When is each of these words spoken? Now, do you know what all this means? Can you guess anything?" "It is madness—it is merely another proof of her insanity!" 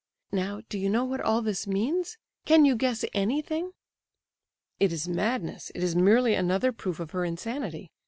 Now, 0.31 0.63
do 0.67 0.79
you 0.79 0.89
know 0.89 1.05
what 1.05 1.21
all 1.21 1.43
this 1.43 1.67
means? 1.67 2.17
Can 2.43 2.65
you 2.65 2.75
guess 2.75 3.05
anything?" 3.13 3.73
"It 4.79 4.91
is 4.91 5.07
madness—it 5.07 5.83
is 5.83 5.95
merely 5.95 6.33
another 6.33 6.71
proof 6.71 6.99
of 6.99 7.11
her 7.11 7.23
insanity!" 7.23 7.91